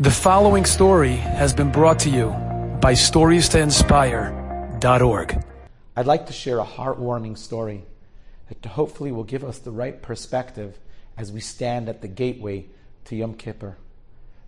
[0.00, 2.28] The following story has been brought to you
[2.80, 5.44] by StoriesToInspire.org.
[5.96, 7.84] I'd like to share a heartwarming story
[8.48, 10.78] that hopefully will give us the right perspective
[11.16, 12.66] as we stand at the gateway
[13.06, 13.76] to Yom Kippur.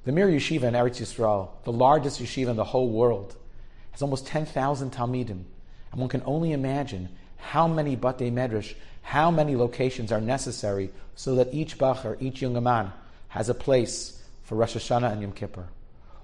[0.05, 3.35] The Mir Yeshiva in Eretz Yisrael, the largest yeshiva in the whole world,
[3.91, 5.43] has almost 10,000 Talmidim.
[5.91, 7.09] And one can only imagine
[7.39, 12.63] how many Batei Medrash, how many locations are necessary so that each Bachar, each young
[12.63, 12.93] man,
[13.31, 14.17] has a place
[14.51, 15.69] for Rosh Hashanah and Yom Kippur.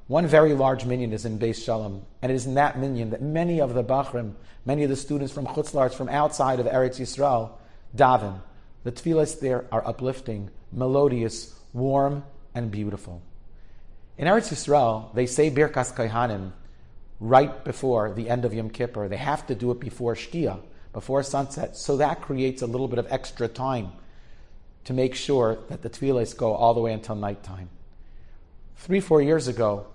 [0.08, 3.22] One very large minyan is in Beis Shalom, and it is in that minyan that
[3.22, 6.98] many of the Bachrim, many of the students from Chutz La'aretz, from outside of Eretz
[6.98, 7.52] Yisrael,
[7.96, 8.40] daven.
[8.82, 13.22] The tefillahs there are uplifting, melodious, warm, and beautiful.
[14.18, 16.50] In Eretz Yisrael, they say Birkas Kohanim
[17.20, 19.06] right before the end of Yom Kippur.
[19.06, 20.60] They have to do it before Shkia,
[20.92, 23.92] before sunset, so that creates a little bit of extra time
[24.82, 27.70] to make sure that the tefillahs go all the way until nighttime.
[28.76, 29.86] Three, four years ago,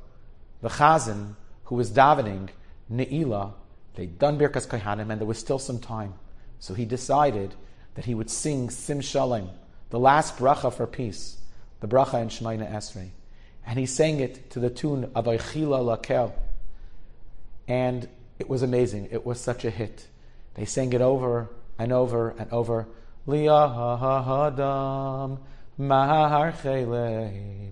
[0.62, 1.36] the Chazan,
[1.66, 2.50] who was davening
[2.92, 3.54] Ne'ilah,
[3.96, 6.14] they'd done Birkas Kohanim and there was still some time.
[6.60, 7.56] So he decided
[7.96, 9.50] that he would sing Sim Shalom,
[9.90, 11.38] the last bracha for peace,
[11.80, 13.10] the bracha in Shemoneh Esrei.
[13.66, 16.34] And he sang it to the tune of Eichila Lakel.
[17.68, 18.08] And
[18.40, 19.10] it was amazing.
[19.12, 20.08] It was such a hit.
[20.56, 22.88] They sang it over and over and over.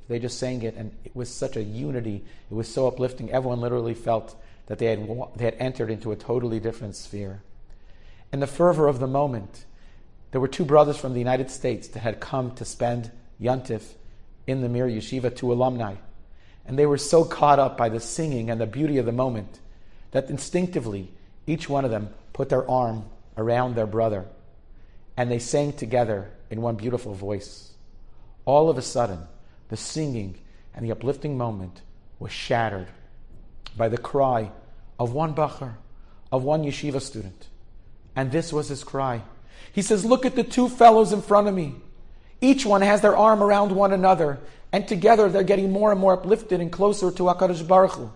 [0.07, 2.23] They just sang it, and it was such a unity.
[2.49, 3.31] It was so uplifting.
[3.31, 4.35] Everyone literally felt
[4.67, 7.41] that they had, they had entered into a totally different sphere.
[8.33, 9.65] In the fervor of the moment,
[10.31, 13.93] there were two brothers from the United States that had come to spend Yontif
[14.47, 15.95] in the Mir Yeshiva, two alumni.
[16.65, 19.59] And they were so caught up by the singing and the beauty of the moment
[20.11, 21.11] that instinctively
[21.45, 23.05] each one of them put their arm
[23.37, 24.25] around their brother
[25.17, 27.69] and they sang together in one beautiful voice
[28.49, 29.19] all of a sudden,
[29.69, 30.35] the singing
[30.73, 31.81] and the uplifting moment
[32.17, 32.87] was shattered
[33.77, 34.51] by the cry
[34.97, 35.75] of one Bachar,
[36.31, 37.47] of one yeshiva student.
[38.15, 39.21] And this was his cry.
[39.71, 41.75] He says, Look at the two fellows in front of me.
[42.41, 44.39] Each one has their arm around one another,
[44.71, 48.11] and together they're getting more and more uplifted and closer to HaKadosh Baruch Hu.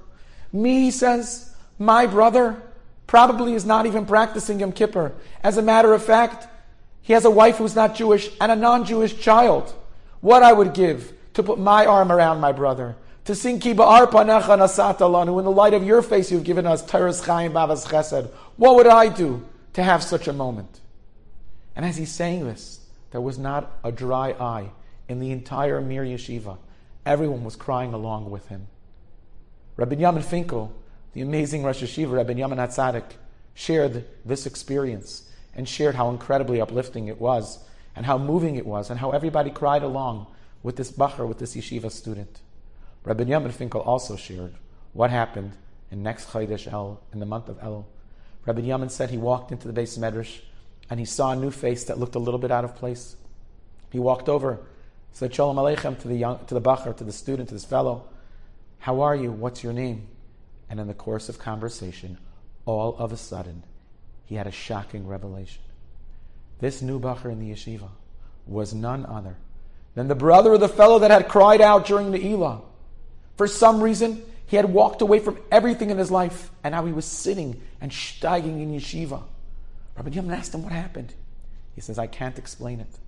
[0.52, 2.62] Me, he says, my brother
[3.08, 5.14] probably is not even practicing Yom Kippur.
[5.44, 6.48] As a matter of fact,
[7.02, 9.74] he has a wife who's not Jewish and a non Jewish child
[10.24, 12.96] what I would give to put my arm around my brother,
[13.26, 16.82] to sing Ki panecha nasat who in the light of your face you've given us
[16.82, 18.30] Toras Chaim Bavas Chesed.
[18.56, 20.80] What would I do to have such a moment?
[21.76, 22.80] And as he's saying this,
[23.12, 24.72] there was not a dry eye
[25.10, 26.58] in the entire Mir Yeshiva.
[27.06, 28.68] Everyone was crying along with him.
[29.76, 30.74] Rabbi Yamin Finkel,
[31.12, 33.18] the amazing Rosh Yeshiva, Rabbi Yamin Hatzadik,
[33.54, 37.60] shared this experience and shared how incredibly uplifting it was
[37.96, 40.28] and how moving it was, and how everybody cried along
[40.62, 42.42] with this Bachar, with this yeshiva student.
[43.04, 44.56] Rabbi Yamin Finkel also shared
[44.94, 45.54] what happened
[45.92, 47.86] in next Chodesh Elul, in the month of Elul.
[48.46, 50.40] Rabbi Yamin said he walked into the beis medrash
[50.90, 53.16] and he saw a new face that looked a little bit out of place.
[53.92, 54.60] He walked over,
[55.12, 58.06] said Shalom Aleichem to the young, to the Bachar, to the student, to this fellow.
[58.80, 59.32] How are you?
[59.32, 60.08] What's your name?
[60.70, 62.18] And in the course of conversation,
[62.66, 63.64] all of a sudden,
[64.26, 65.62] he had a shocking revelation.
[66.60, 67.90] This new Bachar in the yeshiva
[68.46, 69.38] was none other
[69.96, 72.62] than the brother of the fellow that had cried out during the Ne'ilah.
[73.38, 76.94] For some reason, he had walked away from everything in his life, and now he
[76.94, 79.24] was sitting and steiging in yeshiva.
[79.96, 81.14] Rabbi Yamin asked him what happened.
[81.76, 83.00] He says, I can't explain it.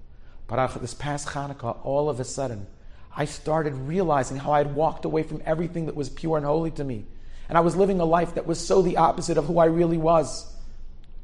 [0.48, 2.68] But after this past Hanukkah, all of a sudden,
[3.16, 6.72] I started realizing how I had walked away from everything that was pure and holy
[6.72, 7.06] to me.
[7.48, 9.98] And I was living a life that was so the opposite of who I really
[9.98, 10.52] was.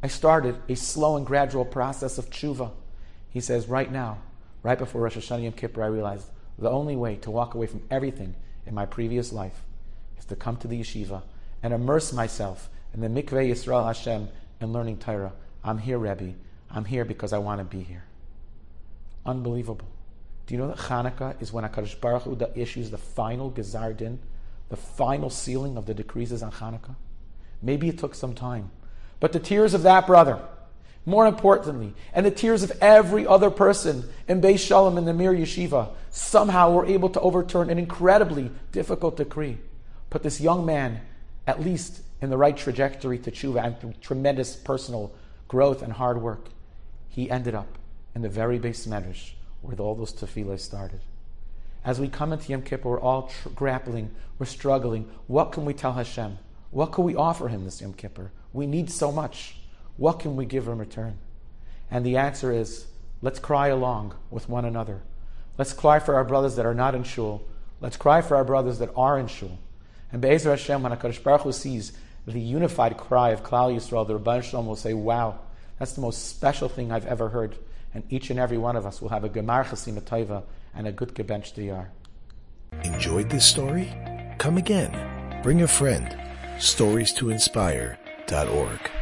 [0.03, 2.71] I started a slow and gradual process of tshuva.
[3.29, 4.19] He says, right now,
[4.63, 7.83] right before Rosh Hashanah Yom Kippur, I realized the only way to walk away from
[7.89, 8.35] everything
[8.65, 9.63] in my previous life
[10.17, 11.21] is to come to the yeshiva
[11.63, 14.29] and immerse myself in the mikveh Yisrael Hashem
[14.59, 15.33] and learning Torah.
[15.63, 16.33] I'm here, Rebbe.
[16.69, 18.03] I'm here because I want to be here.
[19.25, 19.87] Unbelievable.
[20.47, 24.19] Do you know that Hanukkah is when HaKadosh Baruch Hu issues the final Gezar Din,
[24.69, 26.95] the final sealing of the decrees is on Hanukkah?
[27.61, 28.71] Maybe it took some time.
[29.21, 30.41] But the tears of that brother,
[31.05, 35.33] more importantly, and the tears of every other person in Beis Shalom in the Mir
[35.33, 39.59] Yeshiva, somehow were able to overturn an incredibly difficult decree.
[40.09, 41.01] Put this young man,
[41.47, 45.13] at least in the right trajectory to tshuva and through tremendous personal
[45.47, 46.49] growth and hard work.
[47.07, 47.77] He ended up
[48.15, 49.31] in the very beis medrash
[49.61, 50.99] where all those tefillahs started.
[51.85, 55.09] As we come into Yom Kippur, we're all tr- grappling, we're struggling.
[55.27, 56.39] What can we tell Hashem?
[56.71, 58.31] What can we offer him this Yom Kippur?
[58.53, 59.55] We need so much.
[59.97, 61.17] What can we give in return?
[61.89, 62.87] And the answer is
[63.21, 65.01] let's cry along with one another.
[65.57, 67.43] Let's cry for our brothers that are not in shul.
[67.81, 69.57] Let's cry for our brothers that are in shul.
[70.11, 71.93] And Be'ezer Hashem, when HaKadosh Baruch Hu sees
[72.25, 75.39] the unified cry of Klal Yisrael, the Ribono Shel Olam will say, wow,
[75.79, 77.55] that's the most special thing I've ever heard.
[77.93, 80.43] And each and every one of us will have a Gemar Chasim
[80.75, 81.87] and a good Gebench Diyar.
[82.83, 83.93] Enjoyed this story?
[84.37, 85.41] Come again.
[85.43, 86.17] Bring a friend.
[86.59, 87.31] Stories to
[88.31, 89.00] inspire.org.